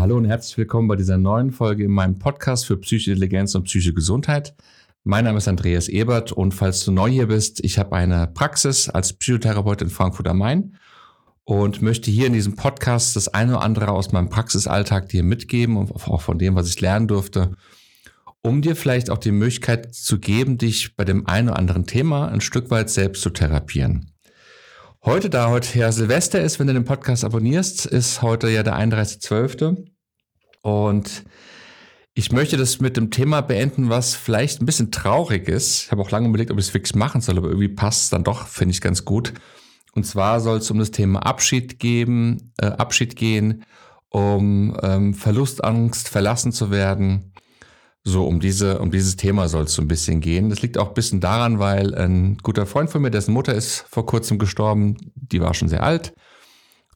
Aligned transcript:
Hallo 0.00 0.16
und 0.16 0.24
herzlich 0.24 0.56
willkommen 0.56 0.88
bei 0.88 0.96
dieser 0.96 1.18
neuen 1.18 1.52
Folge 1.52 1.84
in 1.84 1.90
meinem 1.90 2.18
Podcast 2.18 2.64
für 2.64 2.78
Psychische 2.78 3.10
Intelligenz 3.10 3.54
und 3.54 3.64
psychische 3.64 3.92
Gesundheit. 3.92 4.54
Mein 5.04 5.24
Name 5.24 5.36
ist 5.36 5.46
Andreas 5.46 5.88
Ebert 5.88 6.32
und 6.32 6.54
falls 6.54 6.82
du 6.86 6.90
neu 6.90 7.10
hier 7.10 7.26
bist, 7.26 7.62
ich 7.62 7.78
habe 7.78 7.94
eine 7.94 8.26
Praxis 8.26 8.88
als 8.88 9.12
Psychotherapeut 9.12 9.82
in 9.82 9.90
Frankfurt 9.90 10.26
am 10.26 10.38
Main 10.38 10.78
und 11.44 11.82
möchte 11.82 12.10
hier 12.10 12.28
in 12.28 12.32
diesem 12.32 12.56
Podcast 12.56 13.14
das 13.14 13.28
eine 13.28 13.56
oder 13.56 13.60
andere 13.62 13.90
aus 13.90 14.10
meinem 14.10 14.30
Praxisalltag 14.30 15.10
dir 15.10 15.22
mitgeben 15.22 15.76
und 15.76 15.92
auch 15.92 16.22
von 16.22 16.38
dem, 16.38 16.54
was 16.54 16.70
ich 16.70 16.80
lernen 16.80 17.06
durfte, 17.06 17.52
um 18.40 18.62
dir 18.62 18.76
vielleicht 18.76 19.10
auch 19.10 19.18
die 19.18 19.32
Möglichkeit 19.32 19.94
zu 19.94 20.18
geben, 20.18 20.56
dich 20.56 20.96
bei 20.96 21.04
dem 21.04 21.26
einen 21.26 21.50
oder 21.50 21.58
anderen 21.58 21.84
Thema 21.84 22.28
ein 22.28 22.40
Stück 22.40 22.70
weit 22.70 22.88
selbst 22.88 23.20
zu 23.20 23.28
therapieren. 23.28 24.12
Heute, 25.02 25.30
da 25.30 25.48
heute 25.48 25.78
ja 25.78 25.92
Silvester 25.92 26.42
ist, 26.42 26.58
wenn 26.58 26.66
du 26.66 26.74
den 26.74 26.84
Podcast 26.84 27.24
abonnierst, 27.24 27.86
ist 27.86 28.20
heute 28.20 28.50
ja 28.50 28.62
der 28.62 28.74
31.12. 28.74 29.86
Und 30.60 31.24
ich 32.12 32.32
möchte 32.32 32.58
das 32.58 32.80
mit 32.80 32.98
dem 32.98 33.10
Thema 33.10 33.40
beenden, 33.40 33.88
was 33.88 34.14
vielleicht 34.14 34.60
ein 34.60 34.66
bisschen 34.66 34.92
traurig 34.92 35.48
ist. 35.48 35.84
Ich 35.84 35.90
habe 35.90 36.02
auch 36.02 36.10
lange 36.10 36.28
überlegt, 36.28 36.50
ob 36.50 36.58
ich 36.58 36.66
es 36.66 36.70
fix 36.70 36.94
machen 36.94 37.22
soll, 37.22 37.38
aber 37.38 37.48
irgendwie 37.48 37.68
passt 37.68 38.04
es 38.04 38.10
dann 38.10 38.24
doch, 38.24 38.46
finde 38.46 38.74
ich 38.74 38.82
ganz 38.82 39.06
gut. 39.06 39.32
Und 39.94 40.04
zwar 40.04 40.38
soll 40.38 40.58
es 40.58 40.70
um 40.70 40.78
das 40.78 40.90
Thema 40.90 41.20
Abschied 41.20 41.78
geben, 41.78 42.52
äh, 42.58 42.66
Abschied 42.66 43.16
gehen, 43.16 43.64
um 44.10 44.76
ähm, 44.82 45.14
Verlustangst, 45.14 46.10
verlassen 46.10 46.52
zu 46.52 46.70
werden 46.70 47.32
so, 48.02 48.26
um 48.26 48.40
diese, 48.40 48.78
um 48.78 48.90
dieses 48.90 49.16
Thema 49.16 49.48
soll 49.48 49.64
es 49.64 49.74
so 49.74 49.82
ein 49.82 49.88
bisschen 49.88 50.20
gehen. 50.20 50.48
Das 50.48 50.62
liegt 50.62 50.78
auch 50.78 50.88
ein 50.88 50.94
bisschen 50.94 51.20
daran, 51.20 51.58
weil 51.58 51.94
ein 51.94 52.38
guter 52.38 52.66
Freund 52.66 52.90
von 52.90 53.02
mir, 53.02 53.10
dessen 53.10 53.34
Mutter 53.34 53.54
ist 53.54 53.84
vor 53.90 54.06
kurzem 54.06 54.38
gestorben, 54.38 54.96
die 55.14 55.40
war 55.40 55.52
schon 55.52 55.68
sehr 55.68 55.82
alt. 55.82 56.14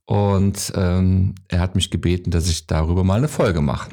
Und 0.07 0.73
ähm, 0.77 1.35
er 1.49 1.61
hat 1.61 1.75
mich 1.75 1.91
gebeten, 1.91 2.31
dass 2.31 2.49
ich 2.49 2.67
darüber 2.67 3.05
mal 3.05 3.19
eine 3.19 3.29
Folge 3.29 3.61
mache. 3.61 3.91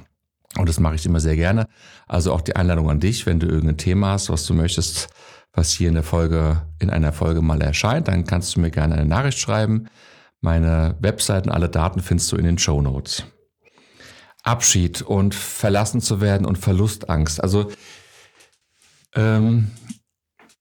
Und 0.57 0.67
das 0.67 0.79
mache 0.79 0.95
ich 0.95 1.05
immer 1.05 1.19
sehr 1.19 1.35
gerne. 1.35 1.67
Also 2.07 2.33
auch 2.33 2.41
die 2.41 2.55
Einladung 2.55 2.89
an 2.89 2.99
dich, 2.99 3.25
wenn 3.25 3.39
du 3.39 3.47
irgendein 3.47 3.77
Thema 3.77 4.11
hast, 4.11 4.29
was 4.29 4.45
du 4.45 4.53
möchtest, 4.53 5.09
was 5.53 5.71
hier 5.71 5.89
in 5.89 5.93
der 5.93 6.03
Folge, 6.03 6.61
in 6.79 6.89
einer 6.89 7.13
Folge 7.13 7.41
mal 7.41 7.61
erscheint, 7.61 8.07
dann 8.07 8.25
kannst 8.25 8.55
du 8.55 8.61
mir 8.61 8.71
gerne 8.71 8.95
eine 8.95 9.05
Nachricht 9.05 9.39
schreiben. 9.39 9.87
Meine 10.41 10.97
Webseiten, 10.99 11.49
alle 11.49 11.69
Daten 11.69 12.01
findest 12.01 12.31
du 12.31 12.37
in 12.37 12.45
den 12.45 12.57
Show 12.57 12.81
Notes. 12.81 13.25
Abschied 14.43 15.01
und 15.01 15.35
verlassen 15.35 16.01
zu 16.01 16.21
werden 16.21 16.45
und 16.45 16.57
Verlustangst. 16.57 17.41
Also 17.41 17.71
ähm, 19.15 19.71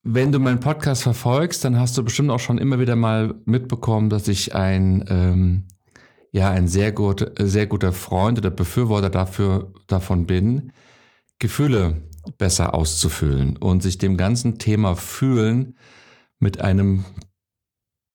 wenn 0.02 0.32
du 0.32 0.38
meinen 0.38 0.60
Podcast 0.60 1.02
verfolgst, 1.02 1.64
dann 1.64 1.78
hast 1.78 1.96
du 1.96 2.02
bestimmt 2.02 2.30
auch 2.30 2.40
schon 2.40 2.58
immer 2.58 2.78
wieder 2.78 2.96
mal 2.96 3.34
mitbekommen, 3.44 4.10
dass 4.10 4.28
ich 4.28 4.54
ein 4.54 5.04
ähm, 5.08 5.64
ja 6.32 6.50
ein 6.50 6.68
sehr 6.68 6.92
gut, 6.92 7.32
sehr 7.38 7.66
guter 7.66 7.92
Freund 7.92 8.38
oder 8.38 8.50
Befürworter 8.50 9.10
dafür 9.10 9.72
davon 9.86 10.26
bin, 10.26 10.72
Gefühle 11.38 12.02
besser 12.38 12.74
auszufüllen 12.74 13.56
und 13.56 13.82
sich 13.82 13.98
dem 13.98 14.16
ganzen 14.16 14.58
Thema 14.58 14.94
fühlen 14.94 15.76
mit 16.38 16.60
einem 16.60 17.04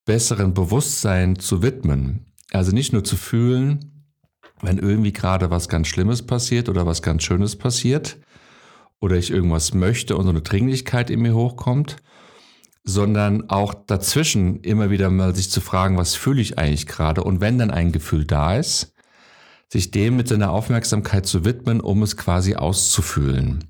besseren 0.05 0.53
Bewusstsein 0.53 1.37
zu 1.37 1.61
widmen. 1.61 2.33
Also 2.51 2.71
nicht 2.71 2.93
nur 2.93 3.03
zu 3.03 3.17
fühlen, 3.17 3.94
wenn 4.65 4.77
irgendwie 4.79 5.13
gerade 5.13 5.49
was 5.49 5.69
ganz 5.69 5.87
Schlimmes 5.87 6.25
passiert 6.25 6.69
oder 6.69 6.85
was 6.85 7.01
ganz 7.01 7.23
Schönes 7.23 7.55
passiert 7.55 8.17
oder 8.99 9.15
ich 9.15 9.31
irgendwas 9.31 9.73
möchte 9.73 10.17
und 10.17 10.23
so 10.23 10.29
eine 10.29 10.41
Dringlichkeit 10.41 11.09
in 11.09 11.21
mir 11.21 11.35
hochkommt, 11.35 11.97
sondern 12.83 13.49
auch 13.49 13.73
dazwischen 13.73 14.61
immer 14.61 14.89
wieder 14.89 15.09
mal 15.09 15.35
sich 15.35 15.49
zu 15.49 15.61
fragen, 15.61 15.97
was 15.97 16.15
fühle 16.15 16.41
ich 16.41 16.57
eigentlich 16.57 16.87
gerade 16.87 17.23
und 17.23 17.41
wenn 17.41 17.57
dann 17.57 17.71
ein 17.71 17.91
Gefühl 17.91 18.25
da 18.25 18.55
ist, 18.57 18.93
sich 19.67 19.91
dem 19.91 20.15
mit 20.15 20.27
seiner 20.27 20.51
Aufmerksamkeit 20.51 21.25
zu 21.25 21.43
widmen, 21.43 21.81
um 21.81 22.03
es 22.03 22.17
quasi 22.17 22.55
auszufühlen. 22.55 23.65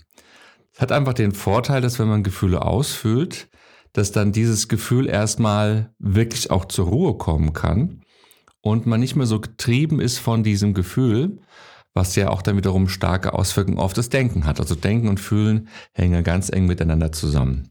Es 0.73 0.81
hat 0.81 0.91
einfach 0.91 1.13
den 1.13 1.31
Vorteil, 1.31 1.81
dass 1.81 1.99
wenn 1.99 2.09
man 2.09 2.23
Gefühle 2.23 2.61
ausfüllt, 2.61 3.47
dass 3.93 4.11
dann 4.11 4.33
dieses 4.33 4.67
Gefühl 4.67 5.07
erstmal 5.07 5.93
wirklich 5.99 6.51
auch 6.51 6.65
zur 6.65 6.87
Ruhe 6.87 7.17
kommen 7.17 7.53
kann 7.53 8.01
und 8.65 8.87
man 8.87 8.99
nicht 8.99 9.15
mehr 9.15 9.27
so 9.27 9.39
getrieben 9.39 10.01
ist 10.01 10.17
von 10.17 10.43
diesem 10.43 10.73
Gefühl, 10.73 11.37
was 11.93 12.15
ja 12.15 12.29
auch 12.29 12.41
dann 12.41 12.57
wiederum 12.57 12.89
starke 12.89 13.33
Auswirkungen 13.33 13.77
auf 13.77 13.93
das 13.93 14.09
Denken 14.09 14.47
hat. 14.47 14.59
Also 14.59 14.73
Denken 14.73 15.07
und 15.07 15.19
Fühlen 15.19 15.69
hängen 15.93 16.23
ganz 16.23 16.49
eng 16.49 16.65
miteinander 16.65 17.11
zusammen. 17.11 17.69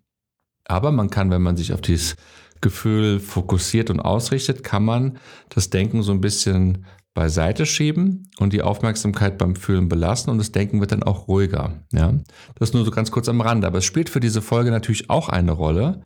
Aber 0.64 0.92
man 0.92 1.10
kann, 1.10 1.32
wenn 1.32 1.42
man 1.42 1.56
sich 1.56 1.72
auf 1.72 1.80
dieses 1.80 2.14
Gefühl 2.60 3.18
fokussiert 3.18 3.90
und 3.90 3.98
ausrichtet, 3.98 4.62
kann 4.62 4.84
man 4.84 5.18
das 5.48 5.68
Denken 5.68 6.04
so 6.04 6.12
ein 6.12 6.20
bisschen 6.20 6.86
beiseite 7.12 7.66
schieben 7.66 8.30
und 8.38 8.52
die 8.52 8.62
Aufmerksamkeit 8.62 9.36
beim 9.36 9.56
Fühlen 9.56 9.88
belassen 9.88 10.30
und 10.30 10.38
das 10.38 10.52
Denken 10.52 10.78
wird 10.78 10.92
dann 10.92 11.02
auch 11.02 11.26
ruhiger. 11.26 11.72
Ja, 11.92 12.14
das 12.54 12.72
nur 12.72 12.84
so 12.84 12.92
ganz 12.92 13.10
kurz 13.10 13.28
am 13.28 13.40
Rande. 13.40 13.66
Aber 13.66 13.78
es 13.78 13.84
spielt 13.84 14.10
für 14.10 14.20
diese 14.20 14.42
Folge 14.42 14.70
natürlich 14.70 15.10
auch 15.10 15.28
eine 15.28 15.52
Rolle, 15.52 16.04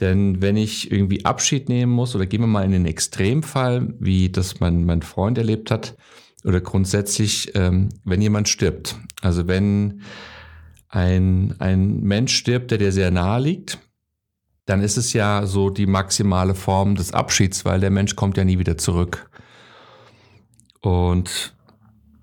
denn 0.00 0.40
wenn 0.40 0.56
ich 0.56 0.90
irgendwie 0.92 1.24
Abschied 1.24 1.68
nehmen 1.68 1.92
muss, 1.92 2.14
oder 2.14 2.26
gehen 2.26 2.40
wir 2.40 2.46
mal 2.46 2.64
in 2.64 2.72
den 2.72 2.86
Extremfall, 2.86 3.94
wie 3.98 4.30
das 4.30 4.60
mein, 4.60 4.84
mein 4.84 5.02
Freund 5.02 5.38
erlebt 5.38 5.70
hat, 5.70 5.96
oder 6.44 6.60
grundsätzlich, 6.60 7.52
ähm, 7.54 7.88
wenn 8.04 8.22
jemand 8.22 8.48
stirbt. 8.48 8.96
Also 9.22 9.48
wenn 9.48 10.02
ein, 10.88 11.54
ein 11.58 12.00
Mensch 12.00 12.34
stirbt, 12.34 12.70
der 12.70 12.78
dir 12.78 12.92
sehr 12.92 13.10
nahe 13.10 13.40
liegt, 13.40 13.78
dann 14.64 14.82
ist 14.82 14.96
es 14.96 15.12
ja 15.12 15.46
so 15.46 15.70
die 15.70 15.86
maximale 15.86 16.54
Form 16.54 16.94
des 16.94 17.12
Abschieds, 17.12 17.64
weil 17.64 17.80
der 17.80 17.90
Mensch 17.90 18.16
kommt 18.16 18.36
ja 18.36 18.44
nie 18.44 18.58
wieder 18.58 18.78
zurück. 18.78 19.30
Und 20.80 21.54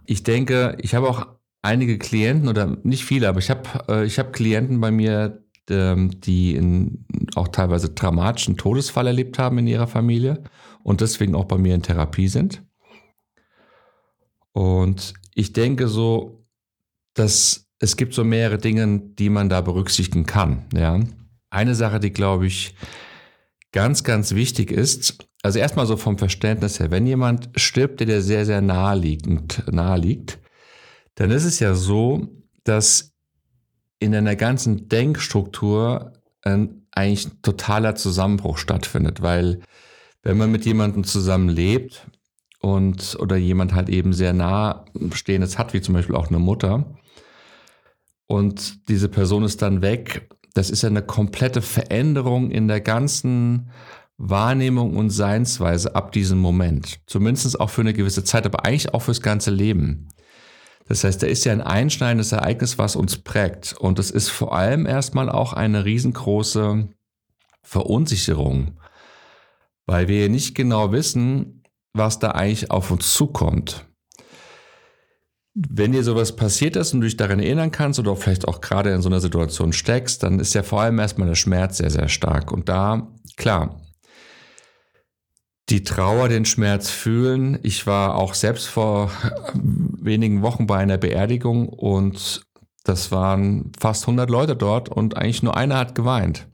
ich 0.05 0.23
denke, 0.23 0.77
ich 0.79 0.95
habe 0.95 1.09
auch 1.09 1.27
einige 1.61 1.97
Klienten 1.97 2.47
oder 2.47 2.77
nicht 2.83 3.03
viele, 3.03 3.27
aber 3.27 3.39
ich 3.39 3.49
habe 3.49 3.63
äh, 3.89 4.05
ich 4.05 4.19
habe 4.19 4.31
Klienten 4.31 4.79
bei 4.79 4.91
mir, 4.91 5.43
die 5.69 6.55
in, 6.55 7.05
auch 7.35 7.47
teilweise 7.47 7.89
dramatischen 7.89 8.57
Todesfall 8.57 9.07
erlebt 9.07 9.39
haben 9.39 9.57
in 9.57 9.67
ihrer 9.67 9.87
Familie 9.87 10.43
und 10.83 11.01
deswegen 11.01 11.35
auch 11.35 11.45
bei 11.45 11.57
mir 11.57 11.75
in 11.75 11.81
Therapie 11.81 12.27
sind. 12.27 12.63
Und 14.51 15.13
ich 15.33 15.53
denke 15.53 15.87
so, 15.87 16.45
dass 17.13 17.67
es 17.79 17.97
gibt 17.97 18.13
so 18.13 18.23
mehrere 18.23 18.57
Dinge, 18.57 18.99
die 18.99 19.29
man 19.29 19.49
da 19.49 19.61
berücksichtigen 19.61 20.25
kann. 20.25 20.65
Ja. 20.73 20.99
Eine 21.49 21.75
Sache, 21.75 21.99
die 21.99 22.11
glaube 22.11 22.47
ich 22.47 22.75
ganz, 23.71 24.03
ganz 24.03 24.33
wichtig 24.33 24.71
ist, 24.71 25.27
also 25.43 25.59
erstmal 25.59 25.85
so 25.85 25.97
vom 25.97 26.17
Verständnis 26.17 26.79
her, 26.79 26.91
wenn 26.91 27.05
jemand 27.05 27.49
stirbt, 27.55 27.99
der 27.99 28.07
dir 28.07 28.21
sehr, 28.21 28.45
sehr 28.45 28.61
naheliegend, 28.61 29.63
nahe 29.71 29.99
liegt, 29.99 30.39
dann 31.15 31.31
ist 31.31 31.43
es 31.43 31.59
ja 31.59 31.75
so, 31.75 32.27
dass 32.63 33.14
in 34.00 34.13
einer 34.13 34.35
ganzen 34.35 34.89
Denkstruktur 34.89 36.13
ein 36.41 36.88
eigentlich 36.91 37.28
totaler 37.41 37.95
Zusammenbruch 37.95 38.57
stattfindet, 38.57 39.22
weil 39.22 39.59
wenn 40.23 40.38
man 40.38 40.51
mit 40.51 40.66
jemandem 40.66 41.03
zusammen 41.03 41.50
lebt 41.50 42.07
und 42.59 43.17
oder 43.19 43.35
jemand 43.35 43.73
halt 43.73 43.89
eben 43.89 44.13
sehr 44.13 44.34
nah 44.34 44.85
stehendes 45.13 45.57
hat, 45.57 45.73
wie 45.73 45.81
zum 45.81 45.94
Beispiel 45.94 46.16
auch 46.16 46.29
eine 46.29 46.39
Mutter, 46.39 46.85
und 48.28 48.89
diese 48.89 49.09
Person 49.09 49.44
ist 49.44 49.61
dann 49.61 49.81
weg, 49.81 50.29
das 50.53 50.69
ist 50.69 50.81
ja 50.81 50.89
eine 50.89 51.03
komplette 51.03 51.61
Veränderung 51.61 52.50
in 52.50 52.67
der 52.67 52.81
ganzen 52.81 53.69
Wahrnehmung 54.17 54.95
und 54.95 55.09
Seinsweise 55.09 55.95
ab 55.95 56.11
diesem 56.11 56.39
Moment. 56.39 57.01
Zumindest 57.05 57.59
auch 57.59 57.69
für 57.69 57.81
eine 57.81 57.94
gewisse 57.94 58.23
Zeit, 58.23 58.45
aber 58.45 58.66
eigentlich 58.66 58.94
auch 58.94 59.01
fürs 59.01 59.22
ganze 59.22 59.51
Leben. 59.51 60.07
Das 60.88 61.03
heißt, 61.03 61.23
da 61.23 61.28
ist 61.28 61.46
ja 61.46 61.51
ein 61.51 61.62
einschneidendes 61.62 62.31
Ereignis, 62.31 62.78
was 62.78 62.96
uns 62.96 63.18
prägt. 63.18 63.73
Und 63.73 63.97
es 64.00 64.12
ist 64.12 64.29
vor 64.29 64.56
allem 64.56 64.85
erstmal 64.85 65.29
auch 65.29 65.53
eine 65.53 65.84
riesengroße 65.84 66.88
Verunsicherung, 67.63 68.79
weil 69.88 70.07
wir 70.07 70.29
nicht 70.29 70.53
genau 70.53 70.91
wissen, 70.91 71.63
was 71.94 72.19
da 72.19 72.31
eigentlich 72.31 72.69
auf 72.69 72.91
uns 72.91 73.13
zukommt. 73.13 73.88
Wenn 75.55 75.93
dir 75.93 76.03
sowas 76.03 76.35
passiert 76.35 76.76
ist 76.76 76.93
und 76.93 77.02
du 77.02 77.05
dich 77.05 77.17
daran 77.17 77.40
erinnern 77.40 77.72
kannst 77.72 77.97
oder 77.97 78.16
vielleicht 78.16 78.47
auch 78.47 78.59
gerade 78.61 78.91
in 78.91 79.02
so 79.02 79.09
einer 79.09 79.22
Situation 79.22 79.73
steckst, 79.73 80.22
dann 80.22 80.40
ist 80.40 80.53
ja 80.53 80.64
vor 80.64 80.81
allem 80.81 80.99
erstmal 80.99 81.29
der 81.29 81.35
Schmerz 81.35 81.78
sehr, 81.78 81.90
sehr 81.90 82.09
stark. 82.09 82.52
Und 82.52 82.67
da, 82.67 83.08
klar, 83.38 83.81
die 85.70 85.84
Trauer, 85.84 86.29
den 86.29 86.46
Schmerz 86.46 86.90
fühlen. 86.90 87.58
Ich 87.64 87.88
war 87.88 88.16
auch 88.16 88.34
selbst 88.34 88.67
vor 88.67 89.12
wenigen 89.53 90.41
Wochen 90.41 90.67
bei 90.67 90.78
einer 90.78 90.97
Beerdigung 90.97 91.70
und 91.70 92.46
das 92.84 93.12
waren 93.12 93.72
fast 93.79 94.03
100 94.03 94.29
Leute 94.29 94.56
dort 94.56 94.90
und 94.90 95.17
eigentlich 95.17 95.41
nur 95.41 95.58
einer 95.58 95.78
hat 95.78 95.96
geweint. 95.96 96.47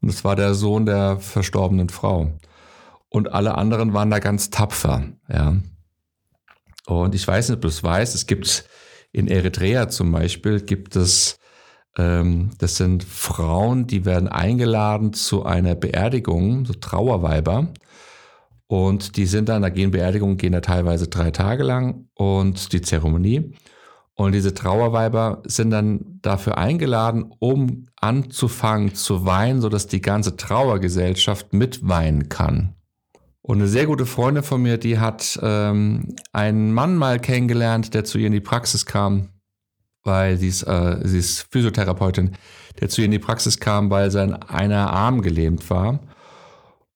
Und 0.00 0.08
es 0.08 0.24
war 0.24 0.36
der 0.36 0.54
Sohn 0.54 0.86
der 0.86 1.18
verstorbenen 1.18 1.90
Frau. 1.90 2.32
Und 3.10 3.32
alle 3.32 3.56
anderen 3.56 3.92
waren 3.92 4.10
da 4.10 4.18
ganz 4.18 4.50
tapfer, 4.50 5.04
ja. 5.28 5.56
Und 6.86 7.14
ich 7.14 7.26
weiß 7.26 7.48
nicht, 7.48 7.56
ob 7.56 7.62
du 7.62 7.68
es 7.68 7.82
weißt, 7.82 8.14
es 8.14 8.26
gibt 8.26 8.64
in 9.12 9.28
Eritrea 9.28 9.88
zum 9.88 10.12
Beispiel, 10.12 10.60
gibt 10.60 10.96
es, 10.96 11.38
ähm, 11.96 12.50
das 12.58 12.76
sind 12.76 13.04
Frauen, 13.04 13.86
die 13.86 14.04
werden 14.04 14.28
eingeladen 14.28 15.12
zu 15.12 15.44
einer 15.44 15.74
Beerdigung, 15.74 16.66
so 16.66 16.74
Trauerweiber 16.74 17.72
Und 18.66 19.16
die 19.16 19.26
sind 19.26 19.48
dann, 19.48 19.62
da 19.62 19.68
gehen 19.68 19.90
Beerdigungen, 19.90 20.36
gehen 20.36 20.52
da 20.52 20.60
teilweise 20.60 21.08
drei 21.08 21.30
Tage 21.30 21.62
lang 21.62 22.08
und 22.14 22.72
die 22.72 22.80
Zeremonie. 22.80 23.54
Und 24.16 24.32
diese 24.32 24.54
Trauerweiber 24.54 25.42
sind 25.44 25.70
dann 25.70 26.20
dafür 26.22 26.56
eingeladen, 26.56 27.32
um 27.40 27.86
anzufangen 28.00 28.94
zu 28.94 29.26
weinen, 29.26 29.60
sodass 29.60 29.88
die 29.88 30.00
ganze 30.00 30.36
Trauergesellschaft 30.36 31.52
mitweinen 31.52 32.28
kann. 32.28 32.74
Und 33.42 33.58
eine 33.58 33.68
sehr 33.68 33.86
gute 33.86 34.06
Freundin 34.06 34.42
von 34.42 34.62
mir, 34.62 34.78
die 34.78 34.98
hat 34.98 35.38
ähm, 35.42 36.14
einen 36.32 36.72
Mann 36.72 36.96
mal 36.96 37.18
kennengelernt, 37.18 37.92
der 37.92 38.04
zu 38.04 38.18
ihr 38.18 38.28
in 38.28 38.32
die 38.32 38.40
Praxis 38.40 38.86
kam, 38.86 39.28
weil 40.02 40.38
sie 40.38 40.48
ist, 40.48 40.62
äh, 40.62 41.00
sie 41.02 41.18
ist 41.18 41.46
Physiotherapeutin, 41.50 42.36
der 42.80 42.88
zu 42.88 43.02
ihr 43.02 43.06
in 43.06 43.10
die 43.10 43.18
Praxis 43.18 43.58
kam, 43.58 43.90
weil 43.90 44.10
sein 44.10 44.32
einer 44.32 44.90
Arm 44.92 45.20
gelähmt 45.20 45.68
war. 45.68 46.00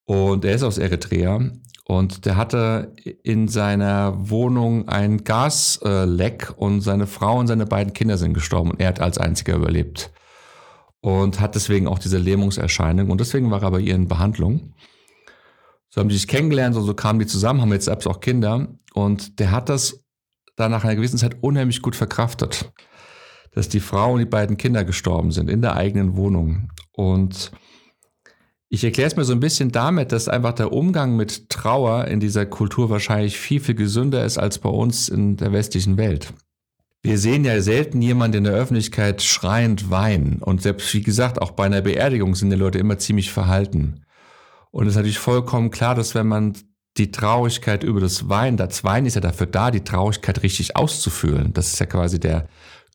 Und 0.09 0.43
er 0.43 0.55
ist 0.55 0.63
aus 0.63 0.79
Eritrea. 0.79 1.51
Und 1.85 2.25
der 2.25 2.35
hatte 2.35 2.95
in 3.21 3.47
seiner 3.47 4.31
Wohnung 4.31 4.87
ein 4.87 5.23
Gasleck 5.23 6.51
und 6.57 6.81
seine 6.81 7.05
Frau 7.05 7.37
und 7.37 7.45
seine 7.45 7.67
beiden 7.67 7.93
Kinder 7.93 8.17
sind 8.17 8.33
gestorben 8.33 8.71
und 8.71 8.79
er 8.79 8.87
hat 8.87 9.01
als 9.01 9.19
einziger 9.19 9.53
überlebt. 9.53 10.11
Und 10.99 11.39
hat 11.39 11.53
deswegen 11.53 11.87
auch 11.87 11.99
diese 11.99 12.17
Lähmungserscheinung 12.17 13.11
und 13.11 13.21
deswegen 13.21 13.51
war 13.51 13.61
er 13.61 13.69
bei 13.69 13.81
ihr 13.81 13.93
in 13.93 14.07
Behandlung. 14.07 14.73
So 15.91 16.01
haben 16.01 16.09
die 16.09 16.15
sich 16.15 16.27
kennengelernt 16.27 16.75
und 16.75 16.85
so 16.85 16.95
kamen 16.95 17.19
die 17.19 17.27
zusammen, 17.27 17.61
haben 17.61 17.71
jetzt 17.71 17.85
selbst 17.85 18.07
auch 18.07 18.19
Kinder. 18.19 18.67
Und 18.95 19.39
der 19.39 19.51
hat 19.51 19.69
das 19.69 20.03
dann 20.55 20.71
nach 20.71 20.85
einer 20.85 20.95
gewissen 20.95 21.19
Zeit 21.19 21.37
unheimlich 21.41 21.83
gut 21.83 21.95
verkraftet, 21.95 22.73
dass 23.51 23.69
die 23.69 23.79
Frau 23.79 24.13
und 24.13 24.19
die 24.19 24.25
beiden 24.25 24.57
Kinder 24.57 24.83
gestorben 24.85 25.31
sind 25.31 25.51
in 25.51 25.61
der 25.61 25.75
eigenen 25.75 26.15
Wohnung. 26.15 26.71
Und 26.93 27.51
ich 28.69 28.83
erkläre 28.83 29.07
es 29.07 29.15
mir 29.15 29.25
so 29.25 29.33
ein 29.33 29.39
bisschen 29.39 29.71
damit, 29.71 30.11
dass 30.11 30.29
einfach 30.29 30.53
der 30.53 30.71
Umgang 30.71 31.15
mit 31.15 31.49
Trauer 31.49 32.05
in 32.05 32.19
dieser 32.19 32.45
Kultur 32.45 32.91
wahrscheinlich 32.91 33.37
viel, 33.37 33.59
viel 33.59 33.75
gesünder 33.75 34.23
ist 34.23 34.37
als 34.37 34.59
bei 34.59 34.69
uns 34.69 35.09
in 35.09 35.37
der 35.37 35.51
westlichen 35.51 35.97
Welt. 35.97 36.31
Wir 37.01 37.17
sehen 37.17 37.45
ja 37.45 37.61
selten 37.61 38.01
jemanden 38.01 38.37
in 38.39 38.43
der 38.43 38.53
Öffentlichkeit 38.53 39.21
schreiend 39.23 39.89
weinen. 39.89 40.39
Und 40.41 40.61
selbst, 40.61 40.93
wie 40.93 41.01
gesagt, 41.01 41.41
auch 41.41 41.51
bei 41.51 41.65
einer 41.65 41.81
Beerdigung 41.81 42.35
sind 42.35 42.51
die 42.51 42.57
Leute 42.57 42.77
immer 42.77 42.99
ziemlich 42.99 43.31
verhalten. 43.31 44.01
Und 44.69 44.85
es 44.85 44.91
ist 44.91 44.97
natürlich 44.97 45.17
vollkommen 45.17 45.71
klar, 45.71 45.95
dass 45.95 46.13
wenn 46.13 46.27
man 46.27 46.53
die 46.97 47.09
Traurigkeit 47.09 47.83
über 47.83 48.01
das 48.01 48.29
Weinen, 48.29 48.57
das 48.57 48.83
Weinen 48.83 49.07
ist 49.07 49.15
ja 49.15 49.21
dafür 49.21 49.47
da, 49.47 49.71
die 49.71 49.83
Traurigkeit 49.83 50.43
richtig 50.43 50.75
auszufühlen. 50.75 51.53
Das 51.53 51.73
ist 51.73 51.79
ja 51.79 51.85
quasi 51.85 52.19
der 52.19 52.47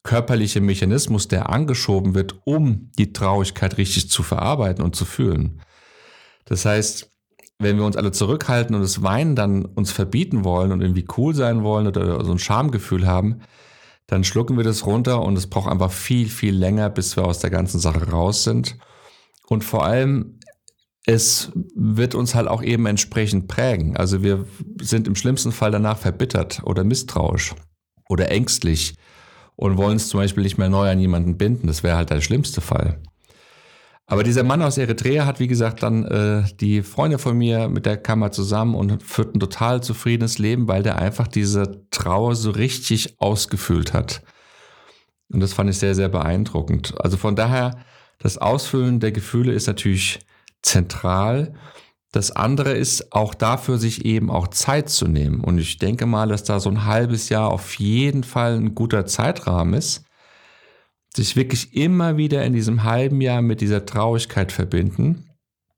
körperliche 0.05 0.61
Mechanismus, 0.61 1.29
der 1.29 1.51
angeschoben 1.51 2.15
wird, 2.15 2.37
um 2.45 2.93
die 2.99 3.13
Traurigkeit 3.13 3.79
richtig 3.79 4.11
zu 4.11 4.23
verarbeiten 4.23 4.85
und 4.85 4.95
zu 4.95 5.05
fühlen. 5.05 5.61
Das 6.45 6.65
heißt, 6.65 7.11
wenn 7.59 7.79
wir 7.79 7.85
uns 7.85 7.97
alle 7.97 8.13
zurückhalten 8.13 8.75
und 8.75 8.83
das 8.83 9.03
Weinen 9.03 9.35
dann 9.35 9.65
uns 9.65 9.91
verbieten 9.91 10.45
wollen 10.45 10.73
und 10.73 10.83
irgendwie 10.83 11.07
cool 11.17 11.35
sein 11.35 11.65
wollen 11.65 11.87
oder 11.87 12.25
so 12.25 12.33
ein 12.33 12.39
Schamgefühl 12.39 13.07
haben, 13.07 13.41
dann 14.07 14.25
schlucken 14.25 14.57
wir 14.57 14.65
das 14.65 14.85
runter 14.85 15.23
und 15.23 15.37
es 15.37 15.47
braucht 15.47 15.71
einfach 15.71 15.91
viel, 15.91 16.29
viel 16.29 16.55
länger, 16.55 16.91
bis 16.91 17.17
wir 17.17 17.25
aus 17.25 17.39
der 17.39 17.51
ganzen 17.51 17.81
Sache 17.81 18.11
raus 18.11 18.45
sind. 18.45 18.77
Und 19.47 19.65
vor 19.65 19.85
allem 19.85 20.39
es 21.07 21.53
wird 21.75 22.15
uns 22.15 22.35
halt 22.35 22.49
auch 22.49 22.63
eben 22.63 22.87
entsprechend 22.87 23.47
prägen. 23.47 23.97
Also 23.97 24.23
wir 24.23 24.47
sind 24.81 25.07
im 25.07 25.17
schlimmsten 25.17 25.53
Fall 25.53 25.71
danach 25.71 25.99
verbittert 25.99 26.63
oder 26.65 26.83
misstrauisch 26.83 27.55
oder 28.09 28.31
ängstlich 28.31 28.95
und 29.57 29.77
wollen 29.77 29.97
es 29.97 30.09
zum 30.09 30.21
Beispiel 30.21 30.43
nicht 30.43 30.59
mehr 30.59 30.69
neu 30.69 30.91
an 30.91 31.01
jemanden 31.01 31.37
binden. 31.37 31.67
Das 31.67 31.83
wäre 31.83 31.97
halt 31.97 32.11
der 32.11 32.21
schlimmste 32.21 32.61
Fall. 32.61 33.01
Aber 34.07 34.23
dieser 34.23 34.43
Mann 34.43 34.61
aus 34.61 34.77
Eritrea 34.77 35.25
hat, 35.25 35.41
wie 35.41 35.47
gesagt, 35.47 35.83
dann 35.83 36.05
äh, 36.05 36.45
die 36.61 36.83
Freunde 36.83 37.19
von 37.19 37.39
mir 37.39 37.69
mit 37.69 37.87
der 37.87 37.97
Kammer 37.97 38.33
zusammen 38.33 38.75
und 38.75 39.03
führt 39.03 39.35
ein 39.35 39.41
total 39.41 39.83
zufriedenes 39.83 40.39
Leben, 40.39 40.69
weil 40.69 40.83
der 40.83 40.99
einfach 40.99 41.27
diese 41.27 41.87
Trauer 41.91 42.35
so 42.35 42.51
richtig 42.51 43.19
ausgefüllt 43.19 43.95
hat. 43.95 44.23
Und 45.33 45.41
das 45.41 45.55
fand 45.55 45.71
ich 45.71 45.79
sehr, 45.79 45.95
sehr 45.95 46.11
beeindruckend. 46.11 46.95
Also 47.01 47.17
von 47.17 47.35
daher, 47.35 47.79
das 48.19 48.37
Ausfüllen 48.37 49.01
der 49.01 49.13
Gefühle 49.13 49.53
ist 49.53 49.67
natürlich 49.67 50.19
zentral. 50.61 51.55
Das 52.15 52.31
andere 52.31 52.75
ist 52.75 53.13
auch 53.13 53.35
dafür, 53.35 53.77
sich 53.77 54.05
eben 54.05 54.31
auch 54.31 54.47
Zeit 54.47 54.89
zu 54.89 55.09
nehmen. 55.09 55.41
Und 55.41 55.59
ich 55.59 55.79
denke 55.79 56.07
mal, 56.07 56.29
dass 56.29 56.45
da 56.45 56.61
so 56.61 56.71
ein 56.71 56.85
halbes 56.85 57.29
Jahr 57.29 57.51
auf 57.51 57.75
jeden 57.81 58.23
Fall 58.23 58.55
ein 58.55 58.77
guter 58.77 59.05
Zeitrahmen 59.05 59.75
ist. 59.75 60.05
Sich 61.13 61.35
wirklich 61.35 61.75
immer 61.75 62.17
wieder 62.17 62.45
in 62.45 62.53
diesem 62.53 62.85
halben 62.85 63.21
Jahr 63.21 63.43
mit 63.43 63.61
dieser 63.61 63.85
Traurigkeit 63.85 64.53
verbinden. 64.53 65.29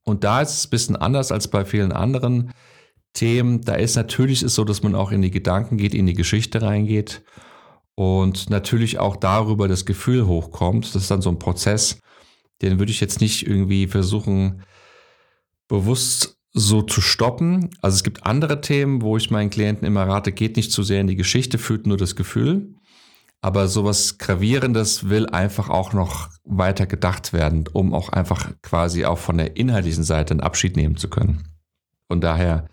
Und 0.04 0.24
da 0.24 0.42
ist 0.42 0.50
es 0.50 0.66
ein 0.66 0.70
bisschen 0.70 0.96
anders 0.96 1.32
als 1.32 1.48
bei 1.48 1.64
vielen 1.64 1.92
anderen 1.92 2.52
Themen. 3.14 3.62
Da 3.62 3.76
ist 3.76 3.96
natürlich 3.96 4.42
ist 4.42 4.56
so, 4.56 4.64
dass 4.64 4.82
man 4.82 4.94
auch 4.94 5.12
in 5.12 5.22
die 5.22 5.30
Gedanken 5.30 5.78
geht, 5.78 5.94
in 5.94 6.04
die 6.04 6.12
Geschichte 6.12 6.60
reingeht 6.60 7.22
und 7.94 8.50
natürlich 8.50 8.98
auch 8.98 9.16
darüber 9.16 9.68
das 9.68 9.86
Gefühl 9.86 10.26
hochkommt. 10.26 10.84
Das 10.94 11.00
ist 11.00 11.10
dann 11.10 11.22
so 11.22 11.30
ein 11.30 11.38
Prozess, 11.38 11.98
den 12.60 12.78
würde 12.78 12.92
ich 12.92 13.00
jetzt 13.00 13.22
nicht 13.22 13.46
irgendwie 13.46 13.86
versuchen, 13.86 14.62
bewusst 15.68 16.38
so 16.52 16.80
zu 16.82 17.00
stoppen. 17.00 17.70
Also 17.82 17.96
es 17.96 18.02
gibt 18.02 18.24
andere 18.24 18.60
Themen, 18.60 19.02
wo 19.02 19.16
ich 19.16 19.30
meinen 19.30 19.50
Klienten 19.50 19.86
immer 19.86 20.08
rate, 20.08 20.32
geht 20.32 20.56
nicht 20.56 20.72
zu 20.72 20.82
sehr 20.82 21.00
in 21.02 21.06
die 21.06 21.16
Geschichte, 21.16 21.58
fühlt 21.58 21.86
nur 21.86 21.98
das 21.98 22.16
Gefühl. 22.16 22.74
Aber 23.42 23.68
sowas 23.68 24.18
Gravierendes 24.18 25.10
will 25.10 25.26
einfach 25.26 25.68
auch 25.68 25.92
noch 25.92 26.30
weiter 26.44 26.86
gedacht 26.86 27.32
werden, 27.32 27.64
um 27.72 27.94
auch 27.94 28.08
einfach 28.08 28.52
quasi 28.62 29.04
auch 29.04 29.18
von 29.18 29.36
der 29.36 29.56
inhaltlichen 29.56 30.02
Seite 30.02 30.32
einen 30.32 30.40
Abschied 30.40 30.76
nehmen 30.76 30.96
zu 30.96 31.08
können. 31.08 31.48
Von 32.08 32.20
daher 32.20 32.68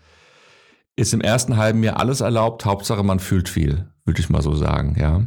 ist 0.96 1.12
im 1.12 1.20
ersten 1.20 1.56
halben 1.56 1.82
Jahr 1.82 1.98
alles 1.98 2.20
erlaubt, 2.22 2.64
Hauptsache 2.64 3.02
man 3.02 3.20
fühlt 3.20 3.48
viel, 3.48 3.90
würde 4.04 4.20
ich 4.20 4.30
mal 4.30 4.42
so 4.42 4.54
sagen, 4.54 4.96
ja. 4.98 5.26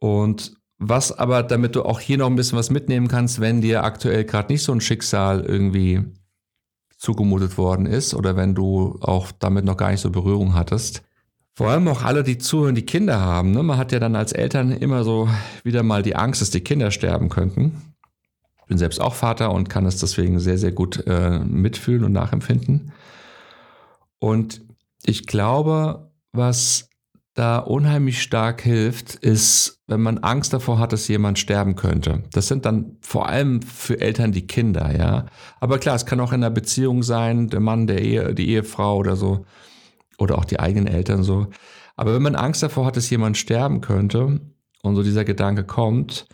Und 0.00 0.54
was 0.78 1.16
aber, 1.16 1.44
damit 1.44 1.76
du 1.76 1.84
auch 1.84 2.00
hier 2.00 2.18
noch 2.18 2.26
ein 2.26 2.34
bisschen 2.34 2.58
was 2.58 2.70
mitnehmen 2.70 3.06
kannst, 3.06 3.40
wenn 3.40 3.60
dir 3.60 3.84
aktuell 3.84 4.24
gerade 4.24 4.52
nicht 4.52 4.64
so 4.64 4.72
ein 4.72 4.80
Schicksal 4.80 5.42
irgendwie 5.42 6.02
zugemutet 7.02 7.58
worden 7.58 7.86
ist 7.86 8.14
oder 8.14 8.36
wenn 8.36 8.54
du 8.54 8.96
auch 9.00 9.32
damit 9.40 9.64
noch 9.64 9.76
gar 9.76 9.90
nicht 9.90 10.00
so 10.00 10.10
Berührung 10.10 10.54
hattest. 10.54 11.02
Vor 11.52 11.68
allem 11.68 11.88
auch 11.88 12.04
alle, 12.04 12.22
die 12.22 12.38
zuhören, 12.38 12.76
die 12.76 12.86
Kinder 12.86 13.20
haben. 13.20 13.50
Ne? 13.50 13.64
Man 13.64 13.76
hat 13.76 13.90
ja 13.90 13.98
dann 13.98 14.14
als 14.14 14.30
Eltern 14.30 14.70
immer 14.70 15.02
so 15.02 15.28
wieder 15.64 15.82
mal 15.82 16.04
die 16.04 16.14
Angst, 16.14 16.40
dass 16.40 16.50
die 16.50 16.60
Kinder 16.60 16.92
sterben 16.92 17.28
könnten. 17.28 17.94
Ich 18.60 18.66
bin 18.66 18.78
selbst 18.78 19.00
auch 19.00 19.14
Vater 19.14 19.52
und 19.52 19.68
kann 19.68 19.84
es 19.84 19.98
deswegen 19.98 20.38
sehr, 20.38 20.58
sehr 20.58 20.70
gut 20.70 21.04
äh, 21.08 21.40
mitfühlen 21.40 22.04
und 22.04 22.12
nachempfinden. 22.12 22.92
Und 24.20 24.62
ich 25.04 25.26
glaube, 25.26 26.12
was 26.30 26.88
da 27.34 27.58
unheimlich 27.58 28.20
stark 28.20 28.60
hilft, 28.60 29.14
ist, 29.14 29.80
wenn 29.86 30.02
man 30.02 30.18
Angst 30.18 30.52
davor 30.52 30.78
hat, 30.78 30.92
dass 30.92 31.08
jemand 31.08 31.38
sterben 31.38 31.76
könnte. 31.76 32.24
Das 32.32 32.48
sind 32.48 32.66
dann 32.66 32.98
vor 33.00 33.28
allem 33.28 33.62
für 33.62 34.00
Eltern 34.00 34.32
die 34.32 34.46
Kinder, 34.46 34.94
ja. 34.96 35.26
Aber 35.58 35.78
klar, 35.78 35.96
es 35.96 36.04
kann 36.04 36.20
auch 36.20 36.32
in 36.32 36.42
einer 36.42 36.50
Beziehung 36.50 37.02
sein, 37.02 37.48
der 37.48 37.60
Mann, 37.60 37.86
der 37.86 38.02
Ehe, 38.02 38.34
die 38.34 38.50
Ehefrau 38.50 38.96
oder 38.98 39.16
so. 39.16 39.46
Oder 40.18 40.36
auch 40.36 40.44
die 40.44 40.60
eigenen 40.60 40.86
Eltern 40.86 41.22
so. 41.22 41.48
Aber 41.96 42.14
wenn 42.14 42.22
man 42.22 42.36
Angst 42.36 42.62
davor 42.62 42.84
hat, 42.86 42.96
dass 42.96 43.10
jemand 43.10 43.38
sterben 43.38 43.80
könnte 43.80 44.40
und 44.82 44.94
so 44.94 45.02
dieser 45.02 45.24
Gedanke 45.24 45.64
kommt, 45.64 46.26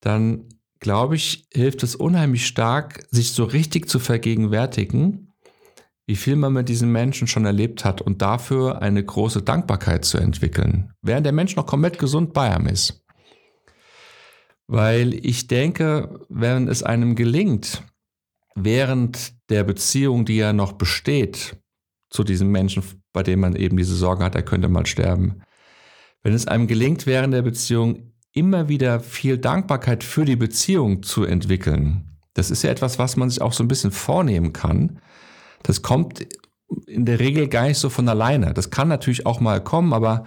dann 0.00 0.48
glaube 0.80 1.14
ich, 1.14 1.46
hilft 1.52 1.84
es 1.84 1.94
unheimlich 1.94 2.46
stark, 2.46 3.06
sich 3.10 3.32
so 3.32 3.44
richtig 3.44 3.88
zu 3.88 4.00
vergegenwärtigen, 4.00 5.31
wie 6.06 6.16
viel 6.16 6.36
man 6.36 6.52
mit 6.52 6.68
diesen 6.68 6.90
Menschen 6.90 7.28
schon 7.28 7.44
erlebt 7.44 7.84
hat 7.84 8.00
und 8.00 8.22
dafür 8.22 8.82
eine 8.82 9.04
große 9.04 9.42
Dankbarkeit 9.42 10.04
zu 10.04 10.18
entwickeln, 10.18 10.92
während 11.00 11.26
der 11.26 11.32
Mensch 11.32 11.56
noch 11.56 11.66
komplett 11.66 11.98
gesund 11.98 12.32
bei 12.32 12.54
einem 12.54 12.66
ist. 12.66 13.04
Weil 14.66 15.14
ich 15.14 15.46
denke, 15.46 16.20
wenn 16.28 16.68
es 16.68 16.82
einem 16.82 17.14
gelingt, 17.14 17.82
während 18.54 19.34
der 19.50 19.64
Beziehung, 19.64 20.24
die 20.24 20.36
ja 20.36 20.52
noch 20.52 20.72
besteht, 20.72 21.56
zu 22.10 22.24
diesem 22.24 22.50
Menschen, 22.50 22.82
bei 23.12 23.22
dem 23.22 23.40
man 23.40 23.56
eben 23.56 23.76
diese 23.76 23.94
Sorge 23.94 24.24
hat, 24.24 24.34
er 24.34 24.42
könnte 24.42 24.68
mal 24.68 24.86
sterben, 24.86 25.42
wenn 26.22 26.34
es 26.34 26.46
einem 26.46 26.66
gelingt, 26.66 27.06
während 27.06 27.34
der 27.34 27.42
Beziehung 27.42 28.12
immer 28.32 28.68
wieder 28.68 29.00
viel 29.00 29.38
Dankbarkeit 29.38 30.04
für 30.04 30.24
die 30.24 30.36
Beziehung 30.36 31.02
zu 31.02 31.24
entwickeln, 31.24 32.12
das 32.34 32.50
ist 32.50 32.62
ja 32.62 32.70
etwas, 32.70 32.98
was 32.98 33.16
man 33.16 33.28
sich 33.28 33.42
auch 33.42 33.52
so 33.52 33.62
ein 33.62 33.68
bisschen 33.68 33.90
vornehmen 33.90 34.52
kann, 34.52 35.00
das 35.62 35.82
kommt 35.82 36.26
in 36.86 37.04
der 37.04 37.20
Regel 37.20 37.48
gar 37.48 37.66
nicht 37.66 37.78
so 37.78 37.90
von 37.90 38.08
alleine. 38.08 38.54
Das 38.54 38.70
kann 38.70 38.88
natürlich 38.88 39.26
auch 39.26 39.40
mal 39.40 39.62
kommen, 39.62 39.92
aber 39.92 40.24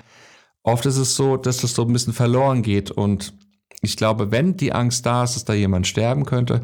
oft 0.63 0.86
ist 0.86 0.98
es 0.98 1.15
so, 1.15 1.38
dass 1.38 1.58
das 1.58 1.74
so 1.74 1.84
ein 1.84 1.94
bisschen 1.94 2.13
verloren 2.13 2.62
geht. 2.62 2.92
Und 2.92 3.34
ich 3.82 3.98
glaube, 3.98 4.32
wenn 4.32 4.58
die 4.58 4.74
Angst 4.74 5.06
da 5.06 5.24
ist, 5.24 5.36
dass 5.36 5.46
da 5.46 5.54
jemand 5.54 5.88
sterben 5.88 6.25
könnte, 6.25 6.62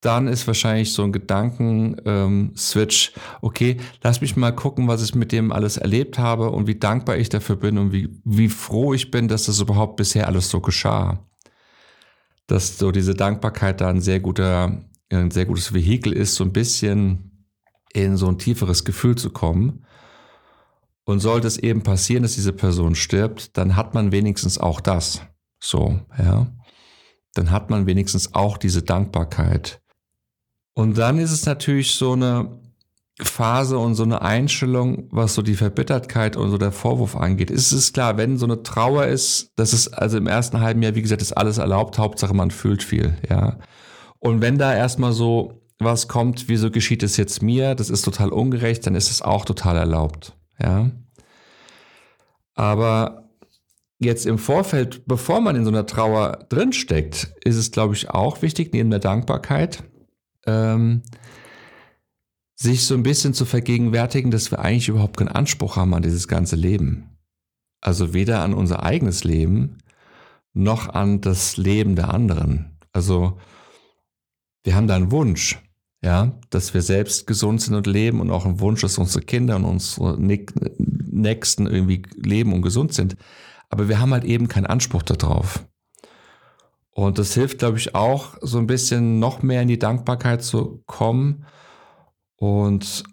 dann 0.00 0.28
ist 0.28 0.46
wahrscheinlich 0.46 0.94
so 0.94 1.02
ein 1.02 1.12
Gedanken-Switch, 1.12 3.12
ähm, 3.14 3.22
okay, 3.42 3.76
lass 4.02 4.22
mich 4.22 4.34
mal 4.34 4.52
gucken, 4.52 4.88
was 4.88 5.02
ich 5.02 5.14
mit 5.14 5.30
dem 5.30 5.52
alles 5.52 5.76
erlebt 5.76 6.18
habe 6.18 6.50
und 6.50 6.66
wie 6.66 6.78
dankbar 6.78 7.18
ich 7.18 7.28
dafür 7.28 7.56
bin 7.56 7.76
und 7.76 7.92
wie, 7.92 8.08
wie 8.24 8.48
froh 8.48 8.94
ich 8.94 9.10
bin, 9.10 9.28
dass 9.28 9.44
das 9.44 9.60
überhaupt 9.60 9.96
bisher 9.96 10.26
alles 10.26 10.48
so 10.48 10.60
geschah. 10.60 11.26
Dass 12.46 12.78
so 12.78 12.92
diese 12.92 13.14
Dankbarkeit 13.14 13.82
da 13.82 13.90
ein 13.90 14.00
sehr 14.00 14.20
guter, 14.20 14.80
ein 15.10 15.30
sehr 15.30 15.44
gutes 15.44 15.74
Vehikel 15.74 16.14
ist, 16.14 16.34
so 16.34 16.44
ein 16.44 16.52
bisschen 16.52 17.29
in 17.92 18.16
so 18.16 18.28
ein 18.28 18.38
tieferes 18.38 18.84
Gefühl 18.84 19.16
zu 19.16 19.30
kommen. 19.30 19.84
Und 21.04 21.20
sollte 21.20 21.48
es 21.48 21.56
eben 21.56 21.82
passieren, 21.82 22.22
dass 22.22 22.34
diese 22.34 22.52
Person 22.52 22.94
stirbt, 22.94 23.56
dann 23.56 23.74
hat 23.74 23.94
man 23.94 24.12
wenigstens 24.12 24.58
auch 24.58 24.80
das. 24.80 25.22
So, 25.58 25.98
ja. 26.18 26.46
Dann 27.34 27.50
hat 27.50 27.70
man 27.70 27.86
wenigstens 27.86 28.34
auch 28.34 28.58
diese 28.58 28.82
Dankbarkeit. 28.82 29.80
Und 30.74 30.98
dann 30.98 31.18
ist 31.18 31.32
es 31.32 31.46
natürlich 31.46 31.94
so 31.94 32.12
eine 32.12 32.60
Phase 33.20 33.78
und 33.78 33.94
so 33.94 34.02
eine 34.02 34.22
Einstellung, 34.22 35.08
was 35.10 35.34
so 35.34 35.42
die 35.42 35.54
Verbittertheit 35.54 36.36
und 36.36 36.50
so 36.50 36.58
der 36.58 36.72
Vorwurf 36.72 37.16
angeht. 37.16 37.50
Es 37.50 37.72
ist 37.72 37.92
klar, 37.92 38.16
wenn 38.16 38.38
so 38.38 38.46
eine 38.46 38.62
Trauer 38.62 39.06
ist, 39.06 39.50
das 39.56 39.72
ist 39.72 39.88
also 39.88 40.16
im 40.16 40.26
ersten 40.26 40.60
halben 40.60 40.82
Jahr, 40.82 40.94
wie 40.94 41.02
gesagt, 41.02 41.22
ist 41.22 41.36
alles 41.36 41.58
erlaubt, 41.58 41.98
Hauptsache 41.98 42.34
man 42.34 42.50
fühlt 42.50 42.82
viel, 42.82 43.16
ja. 43.28 43.58
Und 44.18 44.40
wenn 44.40 44.58
da 44.58 44.74
erstmal 44.74 45.12
so 45.12 45.59
was 45.80 46.08
kommt, 46.08 46.48
wieso 46.48 46.70
geschieht 46.70 47.02
es 47.02 47.16
jetzt 47.16 47.42
mir, 47.42 47.74
das 47.74 47.90
ist 47.90 48.02
total 48.02 48.30
ungerecht, 48.30 48.86
dann 48.86 48.94
ist 48.94 49.10
es 49.10 49.22
auch 49.22 49.44
total 49.44 49.76
erlaubt, 49.76 50.36
ja. 50.62 50.90
Aber 52.54 53.30
jetzt 53.98 54.26
im 54.26 54.38
Vorfeld, 54.38 55.06
bevor 55.06 55.40
man 55.40 55.56
in 55.56 55.64
so 55.64 55.70
einer 55.70 55.86
Trauer 55.86 56.46
drinsteckt, 56.48 57.34
ist 57.44 57.56
es, 57.56 57.70
glaube 57.70 57.94
ich, 57.94 58.10
auch 58.10 58.42
wichtig, 58.42 58.72
neben 58.72 58.90
der 58.90 58.98
Dankbarkeit, 58.98 59.84
ähm, 60.46 61.02
sich 62.56 62.84
so 62.84 62.94
ein 62.94 63.02
bisschen 63.02 63.32
zu 63.32 63.46
vergegenwärtigen, 63.46 64.30
dass 64.30 64.50
wir 64.50 64.58
eigentlich 64.58 64.88
überhaupt 64.88 65.16
keinen 65.16 65.28
Anspruch 65.28 65.76
haben 65.76 65.94
an 65.94 66.02
dieses 66.02 66.28
ganze 66.28 66.56
Leben. 66.56 67.16
Also 67.80 68.12
weder 68.12 68.42
an 68.42 68.52
unser 68.52 68.82
eigenes 68.82 69.24
Leben 69.24 69.78
noch 70.52 70.88
an 70.88 71.20
das 71.22 71.56
Leben 71.56 71.96
der 71.96 72.12
anderen. 72.12 72.76
Also 72.92 73.38
wir 74.64 74.74
haben 74.74 74.88
da 74.88 74.96
einen 74.96 75.10
Wunsch, 75.10 75.58
ja, 76.02 76.38
dass 76.48 76.72
wir 76.72 76.82
selbst 76.82 77.26
gesund 77.26 77.60
sind 77.60 77.74
und 77.74 77.86
leben 77.86 78.20
und 78.20 78.30
auch 78.30 78.46
einen 78.46 78.60
Wunsch, 78.60 78.80
dass 78.80 78.98
unsere 78.98 79.24
Kinder 79.24 79.56
und 79.56 79.64
unsere 79.64 80.18
Nächsten 80.18 81.66
irgendwie 81.66 82.02
leben 82.16 82.52
und 82.52 82.62
gesund 82.62 82.94
sind. 82.94 83.16
Aber 83.68 83.88
wir 83.88 84.00
haben 84.00 84.12
halt 84.12 84.24
eben 84.24 84.48
keinen 84.48 84.66
Anspruch 84.66 85.02
darauf. 85.02 85.66
Und 86.92 87.18
das 87.18 87.34
hilft, 87.34 87.58
glaube 87.58 87.78
ich, 87.78 87.94
auch 87.94 88.36
so 88.40 88.58
ein 88.58 88.66
bisschen 88.66 89.18
noch 89.20 89.42
mehr 89.42 89.62
in 89.62 89.68
die 89.68 89.78
Dankbarkeit 89.78 90.42
zu 90.42 90.82
kommen 90.86 91.44
und 92.36 93.04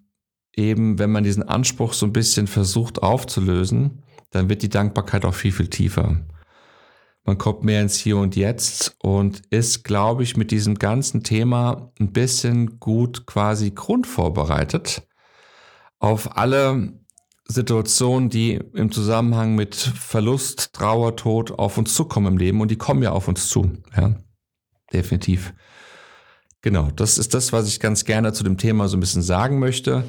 eben, 0.55 0.97
wenn 0.97 1.11
man 1.11 1.23
diesen 1.23 1.43
Anspruch 1.43 1.93
so 1.93 2.05
ein 2.05 2.13
bisschen 2.13 2.47
versucht 2.47 3.03
aufzulösen, 3.03 4.03
dann 4.31 4.49
wird 4.49 4.63
die 4.63 4.69
Dankbarkeit 4.69 5.25
auch 5.25 5.33
viel, 5.33 5.51
viel 5.51 5.69
tiefer. 5.69 6.21
Man 7.27 7.37
kommt 7.37 7.61
mehr 7.65 7.81
ins 7.81 7.97
Hier 7.97 8.15
und 8.15 8.37
Jetzt 8.37 8.95
und 8.99 9.41
ist, 9.49 9.83
glaube 9.83 10.23
ich, 10.23 10.37
mit 10.37 10.49
diesem 10.49 10.75
ganzen 10.75 11.23
Thema 11.23 11.91
ein 11.99 12.13
bisschen 12.13 12.79
gut 12.79 13.25
quasi 13.25 13.71
grundvorbereitet 13.71 15.05
auf 15.99 16.37
alle 16.37 16.93
Situationen, 17.45 18.29
die 18.29 18.53
im 18.73 18.93
Zusammenhang 18.93 19.55
mit 19.55 19.75
Verlust, 19.75 20.71
Trauer, 20.71 21.17
Tod 21.17 21.51
auf 21.51 21.77
uns 21.77 21.93
zukommen 21.93 22.27
im 22.27 22.37
Leben 22.37 22.61
und 22.61 22.71
die 22.71 22.77
kommen 22.77 23.03
ja 23.03 23.11
auf 23.11 23.27
uns 23.27 23.49
zu. 23.49 23.73
Ja, 23.93 24.15
definitiv. 24.93 25.53
Genau, 26.61 26.91
das 26.95 27.17
ist 27.17 27.33
das, 27.33 27.51
was 27.51 27.67
ich 27.67 27.81
ganz 27.81 28.05
gerne 28.05 28.31
zu 28.31 28.45
dem 28.45 28.57
Thema 28.57 28.87
so 28.87 28.95
ein 28.95 29.01
bisschen 29.01 29.21
sagen 29.21 29.59
möchte. 29.59 30.05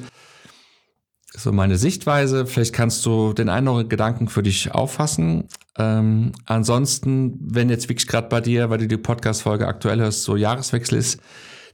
So 1.35 1.51
meine 1.51 1.77
Sichtweise. 1.77 2.45
Vielleicht 2.45 2.73
kannst 2.73 3.05
du 3.05 3.33
den 3.33 3.49
einen 3.49 3.67
oder 3.67 3.77
anderen 3.77 3.89
Gedanken 3.89 4.27
für 4.29 4.43
dich 4.43 4.71
auffassen. 4.71 5.47
Ähm, 5.77 6.31
ansonsten, 6.45 7.37
wenn 7.39 7.69
jetzt 7.69 7.87
wirklich 7.87 8.07
gerade 8.07 8.29
bei 8.29 8.41
dir, 8.41 8.69
weil 8.69 8.79
du 8.79 8.87
die 8.87 8.97
Podcast-Folge 8.97 9.67
aktuell 9.67 9.99
hörst, 9.99 10.23
so 10.23 10.35
Jahreswechsel 10.35 10.97
ist, 10.97 11.21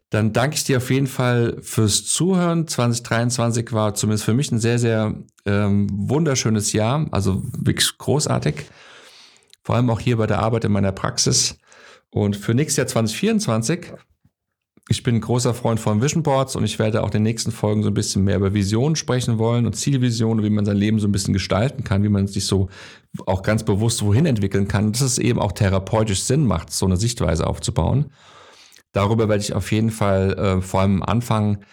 dann 0.09 0.33
danke 0.33 0.57
ich 0.57 0.63
dir 0.65 0.77
auf 0.77 0.91
jeden 0.91 1.07
Fall 1.07 1.57
fürs 1.61 2.05
Zuhören. 2.05 2.67
2023 2.67 3.71
war 3.71 3.95
zumindest 3.95 4.25
für 4.25 4.33
mich 4.33 4.51
ein 4.51 4.59
sehr, 4.59 4.77
sehr 4.77 5.15
ähm, 5.45 5.87
wunderschönes 5.91 6.73
Jahr, 6.73 7.07
also 7.11 7.43
wirklich 7.57 7.97
großartig. 7.97 8.65
Vor 9.63 9.75
allem 9.75 9.89
auch 9.89 9.99
hier 9.99 10.17
bei 10.17 10.27
der 10.27 10.39
Arbeit 10.39 10.65
in 10.65 10.71
meiner 10.71 10.91
Praxis. 10.91 11.57
Und 12.11 12.37
für 12.37 12.53
nächstes 12.53 12.77
Jahr 12.77 12.87
2024 12.87 13.93
ich 14.87 15.01
bin 15.01 15.15
ein 15.15 15.21
großer 15.21 15.55
Freund 15.55 15.79
von 15.79 16.01
Vision 16.01 16.21
Boards 16.21 16.55
und 16.55 16.63
ich 16.63 16.77
werde 16.77 17.01
auch 17.01 17.07
in 17.07 17.13
den 17.13 17.23
nächsten 17.23 17.51
Folgen 17.51 17.81
so 17.81 17.89
ein 17.89 17.95
bisschen 17.95 18.23
mehr 18.23 18.37
über 18.37 18.53
Visionen 18.53 18.95
sprechen 18.95 19.39
wollen 19.39 19.65
und 19.65 19.75
Zielvisionen, 19.75 20.43
wie 20.43 20.51
man 20.51 20.65
sein 20.65 20.77
Leben 20.77 20.99
so 20.99 21.07
ein 21.07 21.11
bisschen 21.11 21.33
gestalten 21.33 21.83
kann, 21.83 22.03
wie 22.03 22.09
man 22.09 22.27
sich 22.27 22.45
so 22.45 22.69
auch 23.25 23.41
ganz 23.41 23.63
bewusst 23.63 24.03
wohin 24.03 24.27
entwickeln 24.27 24.67
kann, 24.67 24.91
dass 24.91 25.01
es 25.01 25.17
eben 25.17 25.39
auch 25.39 25.53
therapeutisch 25.53 26.21
Sinn 26.21 26.45
macht, 26.45 26.71
so 26.71 26.85
eine 26.85 26.97
Sichtweise 26.97 27.47
aufzubauen. 27.47 28.11
Darüber 28.91 29.27
werde 29.27 29.41
ich 29.41 29.53
auf 29.53 29.71
jeden 29.71 29.89
Fall 29.89 30.33
äh, 30.33 30.61
vor 30.61 30.81
allem 30.81 31.01
am 31.01 31.09
Anfang 31.09 31.63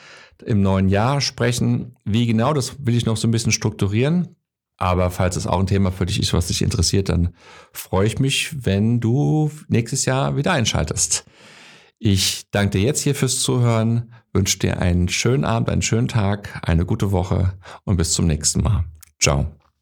im 0.44 0.62
neuen 0.62 0.88
Jahr 0.88 1.20
sprechen. 1.20 1.96
Wie 2.04 2.26
genau, 2.26 2.54
das 2.54 2.86
will 2.86 2.96
ich 2.96 3.04
noch 3.04 3.18
so 3.18 3.28
ein 3.28 3.30
bisschen 3.30 3.52
strukturieren. 3.52 4.36
Aber 4.78 5.10
falls 5.10 5.36
es 5.36 5.46
auch 5.46 5.60
ein 5.60 5.66
Thema 5.66 5.92
für 5.92 6.06
dich 6.06 6.18
ist, 6.18 6.32
was 6.32 6.48
dich 6.48 6.62
interessiert, 6.62 7.10
dann 7.10 7.34
freue 7.72 8.06
ich 8.06 8.18
mich, 8.18 8.64
wenn 8.64 9.00
du 9.00 9.50
nächstes 9.68 10.06
Jahr 10.06 10.36
wieder 10.36 10.52
einschaltest. 10.52 11.24
Ich 12.04 12.50
danke 12.50 12.78
dir 12.78 12.84
jetzt 12.84 13.02
hier 13.02 13.14
fürs 13.14 13.38
Zuhören, 13.38 14.12
wünsche 14.32 14.58
dir 14.58 14.80
einen 14.80 15.08
schönen 15.08 15.44
Abend, 15.44 15.70
einen 15.70 15.82
schönen 15.82 16.08
Tag, 16.08 16.60
eine 16.66 16.84
gute 16.84 17.12
Woche 17.12 17.52
und 17.84 17.96
bis 17.96 18.12
zum 18.12 18.26
nächsten 18.26 18.60
Mal. 18.60 18.86
Ciao. 19.20 19.46